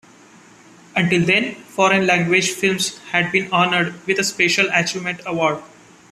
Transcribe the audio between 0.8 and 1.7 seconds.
Until then,